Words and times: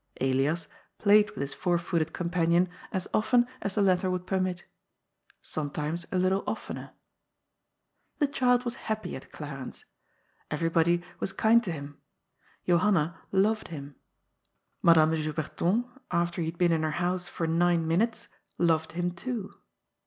Elias 0.19 0.67
played 0.97 1.29
with 1.29 1.41
his 1.41 1.53
four 1.53 1.77
footed 1.77 2.11
companion 2.11 2.67
as 2.91 3.07
often 3.13 3.45
as 3.61 3.75
the 3.75 3.83
latter 3.83 4.09
would 4.09 4.25
permit 4.25 4.65
Sometimes 5.43 6.07
a 6.11 6.17
little 6.17 6.43
of 6.47 6.57
tener. 6.65 6.93
The 8.17 8.25
child 8.27 8.65
was 8.65 8.73
happy 8.89 9.15
at 9.15 9.31
Glarens. 9.31 9.85
Everybody 10.49 11.03
was 11.19 11.33
kind 11.33 11.63
to 11.65 11.71
him. 11.71 12.01
Johanna 12.65 13.19
loved 13.31 13.67
him. 13.67 13.95
Madame 14.81 15.11
Juberton, 15.11 15.87
after 16.09 16.41
he 16.41 16.47
had 16.47 16.57
been 16.57 16.71
in 16.71 16.81
her 16.81 16.89
house 16.97 17.27
for 17.27 17.45
nine 17.45 17.87
minutes, 17.87 18.27
loved 18.57 18.93
him 18.93 19.11
too. 19.11 19.53